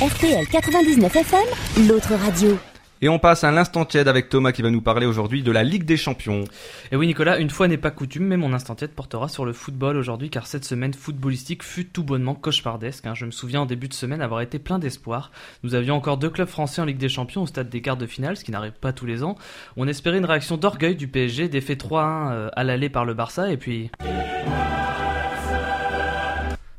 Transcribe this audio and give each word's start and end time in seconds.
RTL 0.00 0.46
99 0.46 1.16
FM, 1.16 1.88
l'autre 1.88 2.14
radio. 2.14 2.56
Et 3.02 3.08
on 3.08 3.18
passe 3.18 3.42
à 3.42 3.50
l'instant 3.50 3.84
tiède 3.84 4.06
avec 4.06 4.28
Thomas 4.28 4.52
qui 4.52 4.62
va 4.62 4.70
nous 4.70 4.80
parler 4.80 5.06
aujourd'hui 5.06 5.42
de 5.42 5.50
la 5.50 5.64
Ligue 5.64 5.82
des 5.82 5.96
Champions. 5.96 6.44
Et 6.92 6.96
oui 6.96 7.08
Nicolas, 7.08 7.40
une 7.40 7.50
fois 7.50 7.66
n'est 7.66 7.78
pas 7.78 7.90
coutume, 7.90 8.26
mais 8.26 8.36
mon 8.36 8.52
instant 8.52 8.76
tiède 8.76 8.92
portera 8.92 9.28
sur 9.28 9.44
le 9.44 9.52
football 9.52 9.96
aujourd'hui 9.96 10.30
car 10.30 10.46
cette 10.46 10.64
semaine 10.64 10.94
footballistique 10.94 11.64
fut 11.64 11.86
tout 11.86 12.04
bonnement 12.04 12.36
cauchemardesque. 12.36 13.06
Hein. 13.06 13.14
Je 13.16 13.26
me 13.26 13.32
souviens 13.32 13.62
en 13.62 13.66
début 13.66 13.88
de 13.88 13.92
semaine 13.92 14.22
avoir 14.22 14.40
été 14.40 14.60
plein 14.60 14.78
d'espoir. 14.78 15.32
Nous 15.64 15.74
avions 15.74 15.96
encore 15.96 16.16
deux 16.16 16.30
clubs 16.30 16.46
français 16.46 16.80
en 16.80 16.84
Ligue 16.84 16.98
des 16.98 17.08
Champions 17.08 17.42
au 17.42 17.46
stade 17.48 17.68
des 17.68 17.82
quarts 17.82 17.96
de 17.96 18.06
finale, 18.06 18.36
ce 18.36 18.44
qui 18.44 18.52
n'arrive 18.52 18.78
pas 18.80 18.92
tous 18.92 19.06
les 19.06 19.24
ans. 19.24 19.34
On 19.76 19.88
espérait 19.88 20.18
une 20.18 20.26
réaction 20.26 20.58
d'orgueil 20.58 20.94
du 20.94 21.08
PSG, 21.08 21.48
défait 21.48 21.74
3-1 21.74 22.30
euh, 22.30 22.50
à 22.54 22.62
l'aller 22.62 22.88
par 22.88 23.04
le 23.04 23.14
Barça 23.14 23.50
et 23.50 23.56
puis... 23.56 23.90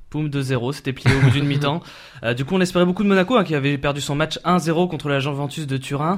Poum 0.10 0.28
2-0, 0.30 0.73
c'était 0.73 0.94
plié 0.94 1.16
au 1.16 1.21
bout 1.21 1.30
d'une 1.30 1.46
mi-temps. 1.48 1.82
Euh, 2.23 2.34
du 2.34 2.46
coup, 2.46 2.55
on 2.55 2.62
espérait 2.62 2.86
beaucoup 2.86 3.04
de 3.04 3.08
Monaco, 3.08 3.38
hein, 3.38 3.44
qui 3.44 3.55
avait 3.55 3.78
perdu 3.78 4.02
son 4.02 4.16
match 4.16 4.39
1-0 4.44 4.89
contre 4.89 5.09
la 5.09 5.20
Juventus 5.20 5.68
de 5.68 5.77
Turin. 5.77 6.18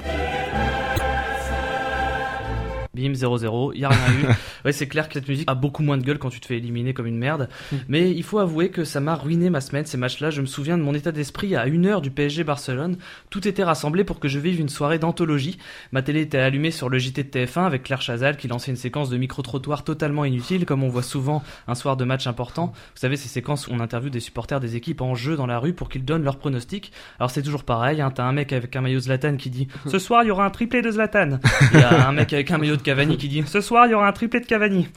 Bim 3.02 3.14
0-0, 3.14 3.76
y 3.76 3.86
a 3.86 3.90
rien 3.90 4.14
eu. 4.14 4.26
Ouais, 4.64 4.74
c'est 4.74 4.88
clair 4.88 5.08
que 5.08 5.16
cette 5.16 5.28
musique 5.28 5.50
a 5.50 5.56
beaucoup 5.56 5.82
moins 5.82 5.98
de 5.98 6.04
gueule 6.04 6.20
quand 6.20 6.30
tu 6.30 6.40
te 6.40 6.46
fais 6.46 6.58
éliminer 6.58 6.94
comme 6.94 7.08
une 7.08 7.18
merde. 7.18 7.50
Mais 7.88 8.12
il 8.12 8.22
faut 8.22 8.38
avouer 8.38 8.70
que 8.70 8.84
ça 8.84 9.00
m'a 9.00 9.16
ruiné 9.16 9.50
ma 9.50 9.60
semaine, 9.60 9.88
ces 9.88 9.98
matchs-là. 9.98 10.30
Je 10.30 10.42
me 10.42 10.46
souviens 10.46 10.78
de 10.78 10.84
mon 10.84 10.94
état 10.94 11.12
d'esprit 11.12 11.56
à 11.56 11.66
une 11.66 11.88
heure 11.88 12.02
du 12.02 12.12
PSG 12.12 12.44
Barcelone. 12.44 12.98
Tout 13.32 13.48
était 13.48 13.64
rassemblé 13.64 14.04
pour 14.04 14.20
que 14.20 14.28
je 14.28 14.38
vive 14.38 14.60
une 14.60 14.70
soirée 14.70 15.00
d'anthologie. 15.00 15.58
Ma 15.92 16.04
télé 16.04 16.22
était 16.22 16.38
allumée 16.38 16.70
sur 16.70 16.90
le 16.90 17.00
JT 17.00 17.24
de 17.24 17.30
TF1 17.30 17.66
avec 17.66 17.84
Claire 17.84 18.02
Chazal 18.02 18.38
qui 18.38 18.48
lançait 18.48 18.70
une 18.70 18.78
séquence 18.78 19.10
de 19.10 19.18
micro-trottoir 19.18 19.84
totalement 19.84 20.26
inutile, 20.26 20.66
comme 20.66 20.84
on 20.84 20.90
voit 20.90 21.02
souvent 21.02 21.42
un 21.68 21.76
soir 21.76 21.98
de 21.98 22.06
match 22.06 22.28
important. 22.28 22.68
Vous 22.68 23.00
savez, 23.00 23.18
ces 23.18 23.30
séquences 23.30 23.68
où 23.68 23.72
on 23.72 23.80
interviewe 23.80 24.12
des 24.12 24.20
supporters 24.20 24.60
des 24.60 24.76
équipes 24.76 25.02
en 25.02 25.16
jeu 25.16 25.36
dans 25.36 25.48
la 25.48 25.58
rue 25.58 25.74
pour 25.74 25.90
qu'ils 25.90 26.06
donnent 26.06 26.24
leurs 26.24 26.38
pronostics. 26.38 26.92
Alors 27.20 27.32
c'est 27.32 27.42
toujours 27.42 27.64
pareil, 27.64 28.02
hein. 28.02 28.12
t'as 28.14 28.24
un 28.24 28.32
mec 28.32 28.54
avec 28.54 28.76
un 28.76 28.82
maillot 28.82 29.00
Zlatan 29.00 29.38
qui 29.38 29.50
dit 29.50 29.68
Ce 29.88 30.00
soir 30.00 30.24
il 30.24 30.28
y 30.28 30.32
aura 30.32 30.46
un 30.46 30.50
triplé 30.50 30.82
de 30.82 30.92
Zlatan. 30.92 31.40
Il 31.74 31.80
y 31.80 31.84
a 31.84 32.08
un 32.08 32.12
mec 32.12 32.32
avec 32.34 32.52
un 32.52 32.58
maillot 32.58 32.76
de 32.76 32.82
Cavani 32.92 33.16
qui 33.16 33.30
dit 33.30 33.42
Ce 33.46 33.62
soir 33.62 33.86
il 33.86 33.92
y 33.92 33.94
aura 33.94 34.08
un 34.08 34.12
triplé 34.12 34.42
de 34.42 34.46
Cavani. 34.46 34.90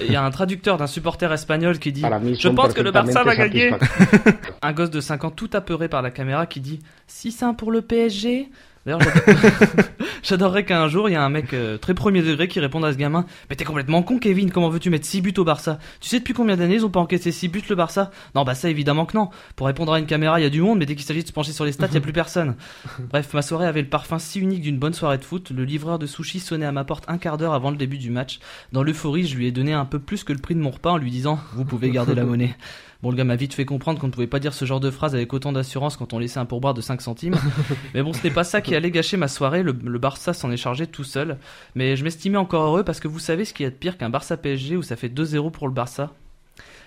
Il 0.00 0.10
y 0.10 0.16
a 0.16 0.24
un 0.24 0.30
traducteur 0.30 0.78
d'un 0.78 0.86
supporter 0.86 1.30
espagnol 1.30 1.78
qui 1.78 1.92
dit 1.92 2.02
Je 2.38 2.48
pense 2.48 2.72
que 2.72 2.80
le 2.80 2.90
Barça 2.90 3.22
va 3.22 3.36
gagner. 3.36 3.72
un 4.62 4.72
gosse 4.72 4.90
de 4.90 5.00
5 5.00 5.24
ans 5.24 5.30
tout 5.30 5.50
apeuré 5.52 5.88
par 5.88 6.00
la 6.00 6.10
caméra 6.10 6.46
qui 6.46 6.60
dit 6.60 6.80
6-1 7.10 7.54
pour 7.54 7.70
le 7.70 7.82
PSG. 7.82 8.48
D'ailleurs, 8.84 9.00
j'adore- 9.00 9.84
j'adorerais 10.22 10.64
qu'un 10.64 10.88
jour 10.88 11.08
il 11.08 11.12
y 11.12 11.16
a 11.16 11.22
un 11.24 11.28
mec 11.28 11.52
euh, 11.54 11.78
très 11.78 11.94
premier 11.94 12.22
degré 12.22 12.48
qui 12.48 12.58
réponde 12.60 12.84
à 12.84 12.92
ce 12.92 12.98
gamin 12.98 13.26
Mais 13.48 13.56
t'es 13.56 13.64
complètement 13.64 14.02
con, 14.02 14.18
Kevin, 14.18 14.50
comment 14.50 14.68
veux-tu 14.70 14.90
mettre 14.90 15.06
6 15.06 15.20
buts 15.20 15.34
au 15.38 15.44
Barça? 15.44 15.78
Tu 16.00 16.08
sais 16.08 16.18
depuis 16.18 16.34
combien 16.34 16.56
d'années 16.56 16.74
ils 16.76 16.84
ont 16.86 16.90
pas 16.90 17.00
encaissé 17.00 17.30
6 17.32 17.48
buts 17.48 17.62
le 17.68 17.76
Barça? 17.76 18.10
Non, 18.34 18.42
bah 18.44 18.54
ça 18.54 18.68
évidemment 18.70 19.06
que 19.06 19.16
non. 19.16 19.30
Pour 19.56 19.66
répondre 19.68 19.92
à 19.92 19.98
une 19.98 20.06
caméra, 20.06 20.40
il 20.40 20.42
y 20.42 20.46
a 20.46 20.50
du 20.50 20.60
monde, 20.62 20.78
mais 20.78 20.86
dès 20.86 20.96
qu'il 20.96 21.04
s'agit 21.04 21.22
de 21.22 21.28
se 21.28 21.32
pencher 21.32 21.52
sur 21.52 21.64
les 21.64 21.72
stats, 21.72 21.86
il 21.88 21.94
y 21.94 21.98
a 21.98 22.00
plus 22.00 22.12
personne. 22.12 22.56
Bref, 23.10 23.32
ma 23.34 23.42
soirée 23.42 23.66
avait 23.66 23.82
le 23.82 23.88
parfum 23.88 24.18
si 24.18 24.40
unique 24.40 24.62
d'une 24.62 24.78
bonne 24.78 24.94
soirée 24.94 25.18
de 25.18 25.24
foot. 25.24 25.50
Le 25.54 25.64
livreur 25.64 25.98
de 25.98 26.06
sushi 26.06 26.40
sonnait 26.40 26.66
à 26.66 26.72
ma 26.72 26.84
porte 26.84 27.04
un 27.08 27.18
quart 27.18 27.38
d'heure 27.38 27.54
avant 27.54 27.70
le 27.70 27.76
début 27.76 27.98
du 27.98 28.10
match. 28.10 28.40
Dans 28.72 28.82
l'euphorie, 28.82 29.26
je 29.26 29.36
lui 29.36 29.46
ai 29.46 29.52
donné 29.52 29.72
un 29.72 29.84
peu 29.84 29.98
plus 29.98 30.24
que 30.24 30.32
le 30.32 30.38
prix 30.40 30.54
de 30.54 30.60
mon 30.60 30.70
repas 30.70 30.90
en 30.92 30.96
lui 30.98 31.10
disant 31.10 31.38
Vous 31.54 31.64
pouvez 31.64 31.90
garder 31.90 32.14
la 32.14 32.24
monnaie. 32.24 32.56
Bon, 33.02 33.10
le 33.10 33.16
gars 33.16 33.24
m'a 33.24 33.34
vite 33.34 33.52
fait 33.54 33.64
comprendre 33.64 33.98
qu'on 33.98 34.06
ne 34.06 34.12
pouvait 34.12 34.28
pas 34.28 34.38
dire 34.38 34.54
ce 34.54 34.64
genre 34.64 34.78
de 34.78 34.88
phrase 34.88 35.16
avec 35.16 35.32
autant 35.32 35.50
d'assurance 35.50 35.96
quand 35.96 36.12
on 36.12 36.20
laissait 36.20 36.38
un 36.38 36.44
pourboire 36.44 36.72
de 36.72 36.80
5 36.80 37.00
centimes. 37.02 37.34
Mais 37.94 38.02
bon, 38.04 38.12
ce 38.12 38.22
n'est 38.22 38.32
pas 38.32 38.44
ça 38.44 38.60
qui 38.60 38.71
allait 38.74 38.90
gâcher 38.90 39.16
ma 39.16 39.28
soirée. 39.28 39.62
Le, 39.62 39.72
le 39.72 39.98
Barça 39.98 40.32
s'en 40.32 40.50
est 40.50 40.56
chargé 40.56 40.86
tout 40.86 41.04
seul. 41.04 41.38
Mais 41.74 41.96
je 41.96 42.04
m'estimais 42.04 42.38
encore 42.38 42.64
heureux 42.64 42.84
parce 42.84 43.00
que 43.00 43.08
vous 43.08 43.18
savez 43.18 43.44
ce 43.44 43.54
qu'il 43.54 43.64
y 43.64 43.66
a 43.66 43.70
de 43.70 43.76
pire 43.76 43.98
qu'un 43.98 44.10
Barça 44.10 44.36
PSG 44.36 44.76
où 44.76 44.82
ça 44.82 44.96
fait 44.96 45.08
2-0 45.08 45.50
pour 45.50 45.68
le 45.68 45.74
Barça 45.74 46.14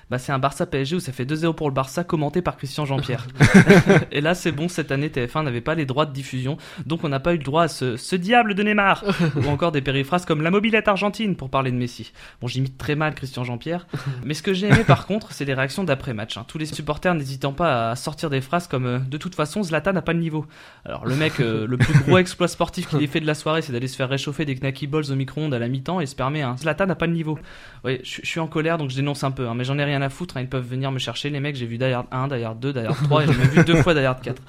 bah, 0.10 0.18
c'est 0.20 0.32
un 0.32 0.40
Barça 0.40 0.66
PSG 0.66 0.96
où 0.96 1.00
ça 1.00 1.12
fait 1.12 1.26
2-0 1.26 1.56
pour 1.56 1.68
le 1.68 1.74
Barça 1.74 2.04
commenté 2.04 2.42
par 2.42 2.58
Christian 2.58 2.86
Jean-Pierre. 2.86 3.28
et 4.12 4.22
là, 4.22 4.36
c'est 4.36 4.52
bon, 4.52 4.68
cette 4.68 4.92
année, 4.92 5.10
TF1 5.10 5.44
n'avait 5.44 5.62
pas 5.62 5.76
les 5.76 5.86
droits 5.86 6.06
de 6.06 6.14
diffusion, 6.14 6.58
donc 6.86 7.04
on 7.04 7.10
n'a 7.10 7.20
pas 7.20 7.34
eu 7.34 7.38
le 7.38 7.44
droit 7.44 7.64
à 7.64 7.68
ce, 7.68 7.98
ce 7.98 8.16
diable 8.16 8.54
de 8.56 8.64
Neymar, 8.64 9.04
ou 9.36 9.48
encore 9.48 9.72
des 9.72 9.82
périphrases 9.82 10.26
comme 10.26 10.42
la 10.42 10.52
mobilette 10.52 10.88
argentine 10.88 11.36
pour 11.36 11.50
parler 11.50 11.72
de 11.72 11.78
Messi. 11.78 12.12
Bon, 12.42 12.48
j'imite 12.48 12.78
très 12.78 12.96
mal 12.96 13.16
Christian 13.16 13.44
Jean-Pierre, 13.44 13.88
mais 14.24 14.34
ce 14.34 14.44
que 14.44 14.54
j'ai 14.54 14.68
aimé 14.68 14.84
par 14.86 15.08
contre, 15.08 15.32
c'est 15.32 15.46
les 15.46 15.54
réactions 15.54 15.84
d'après-match. 15.84 16.38
hein. 16.38 16.46
Tous 16.48 16.58
les 16.58 16.66
supporters 16.66 17.16
n'hésitant 17.16 17.54
pas 17.54 17.92
à 17.92 17.96
sortir 17.96 18.30
des 18.30 18.42
phrases 18.42 18.68
comme 18.68 18.86
euh, 18.86 19.00
de 19.00 19.18
toute 19.18 19.36
façon, 19.36 19.64
Zlatan 19.64 19.94
n'a 19.94 20.02
pas 20.02 20.14
le 20.14 20.20
niveau. 20.20 20.46
Alors 20.86 21.06
le 21.06 21.16
mec, 21.16 21.40
euh, 21.40 21.66
le 21.68 21.78
plus 21.78 21.94
gros 22.00 22.18
exploit 22.18 22.48
sportif 22.48 22.88
qu'il 22.88 23.02
ait 23.02 23.08
fait 23.08 23.20
de 23.20 23.28
la 23.28 23.36
soirée, 23.36 23.62
c'est 23.62 23.72
d'aller 23.74 23.88
se 23.88 23.96
faire 23.96 24.10
réchauffer 24.10 24.46
des 24.46 24.56
knacky 24.56 24.88
balls 24.88 25.12
au 25.12 25.16
micro-ondes 25.16 25.54
à 25.54 25.60
la 25.60 25.68
mi-temps 25.68 26.00
et 26.00 26.06
se 26.06 26.16
permet 26.16 26.42
un 26.42 26.58
Zlatan 26.58 26.86
n'a 26.86 26.96
pas 26.96 27.08
le 27.08 27.14
niveau. 27.14 27.40
Oui, 27.84 28.00
je 28.04 28.22
je 28.24 28.30
suis 28.32 28.40
en 28.40 28.48
colère 28.48 28.78
donc 28.78 28.90
je 28.90 28.96
dénonce 28.96 29.24
un 29.24 29.32
peu, 29.32 29.48
hein, 29.48 29.54
mais 29.56 29.64
j'en 29.64 29.78
ai 29.78 29.84
rien 29.84 29.95
à 30.02 30.10
foutre. 30.10 30.38
hein, 30.38 30.42
ils 30.42 30.50
peuvent 30.50 30.66
venir 30.68 30.92
me 30.92 31.00
chercher, 31.00 31.30
les 31.30 31.40
mecs. 31.40 31.56
J'ai 31.56 31.66
vu 31.66 31.78
Die 31.78 31.84
Hard 31.86 32.08
1, 32.12 32.28
Die 32.30 32.44
Hard 32.44 32.60
2, 32.60 32.74
Die 32.74 32.80
Hard 32.80 32.98
3 33.04 33.24
et 33.24 33.28
j'ai 33.28 33.38
même 33.38 33.48
vu 33.50 33.64
deux 33.64 33.82
fois 33.82 33.94
Die 33.94 34.00
Hard 34.02 34.22
4. 34.22 34.42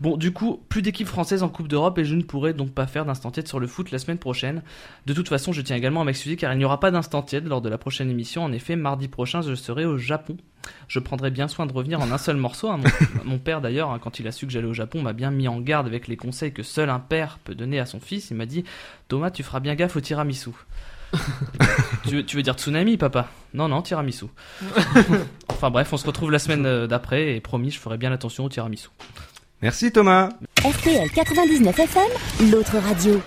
Bon, 0.00 0.16
du 0.16 0.32
coup, 0.32 0.62
plus 0.68 0.82
d'équipe 0.82 1.06
française 1.08 1.42
en 1.42 1.48
Coupe 1.48 1.68
d'Europe 1.68 1.98
et 1.98 2.04
je 2.04 2.14
ne 2.14 2.22
pourrai 2.22 2.52
donc 2.54 2.70
pas 2.72 2.86
faire 2.86 3.04
d'instant 3.04 3.32
sur 3.44 3.58
le 3.60 3.66
foot 3.66 3.90
la 3.90 3.98
semaine 3.98 4.18
prochaine. 4.18 4.62
De 5.06 5.12
toute 5.14 5.28
façon, 5.28 5.52
je 5.52 5.60
tiens 5.62 5.76
également 5.76 6.00
à 6.02 6.04
m'excuser 6.04 6.36
car 6.36 6.52
il 6.52 6.58
n'y 6.58 6.64
aura 6.64 6.80
pas 6.80 6.90
d'instant 6.90 7.24
lors 7.44 7.60
de 7.60 7.68
la 7.68 7.78
prochaine 7.78 8.10
émission. 8.10 8.44
En 8.44 8.52
effet, 8.52 8.76
mardi 8.76 9.08
prochain, 9.08 9.42
je 9.42 9.54
serai 9.54 9.84
au 9.84 9.96
Japon. 9.98 10.36
Je 10.88 10.98
prendrai 10.98 11.30
bien 11.30 11.46
soin 11.48 11.66
de 11.66 11.72
revenir 11.72 12.00
en 12.00 12.10
un 12.10 12.16
seul 12.18 12.36
morceau. 12.36 12.70
hein. 12.70 12.78
Mon, 13.24 13.32
mon 13.32 13.38
père, 13.38 13.60
d'ailleurs, 13.60 13.90
hein, 13.90 13.98
quand 14.00 14.18
il 14.18 14.26
a 14.28 14.32
su 14.32 14.46
que 14.46 14.52
j'allais 14.52 14.66
au 14.66 14.72
Japon, 14.72 15.02
m'a 15.02 15.12
bien 15.12 15.30
mis 15.30 15.46
en 15.48 15.60
garde 15.60 15.86
avec 15.86 16.08
les 16.08 16.16
conseils 16.16 16.52
que 16.52 16.62
seul 16.62 16.88
un 16.88 17.00
père 17.00 17.38
peut 17.44 17.54
donner 17.54 17.78
à 17.80 17.86
son 17.86 18.00
fils. 18.00 18.30
Il 18.30 18.36
m'a 18.36 18.46
dit 18.46 18.64
Thomas, 19.08 19.30
tu 19.30 19.42
feras 19.42 19.60
bien 19.60 19.74
gaffe 19.74 19.96
au 19.96 20.00
tiramisu. 20.00 20.50
tu, 22.08 22.16
veux, 22.16 22.24
tu 22.24 22.36
veux 22.36 22.42
dire 22.42 22.54
tsunami, 22.54 22.96
papa? 22.96 23.28
Non, 23.52 23.68
non, 23.68 23.82
tiramisu. 23.82 24.26
enfin 25.48 25.70
bref, 25.70 25.92
on 25.92 25.96
se 25.96 26.06
retrouve 26.06 26.30
la 26.30 26.38
semaine 26.38 26.66
euh, 26.66 26.86
d'après 26.86 27.34
et 27.34 27.40
promis, 27.40 27.70
je 27.70 27.78
ferai 27.78 27.96
bien 27.96 28.12
attention 28.12 28.44
au 28.44 28.48
tiramisu. 28.48 28.88
Merci 29.62 29.92
Thomas. 29.92 30.30
RTL 30.64 31.10
99 31.10 31.78
FM, 31.78 32.50
l'autre 32.50 32.76
radio. 32.78 33.20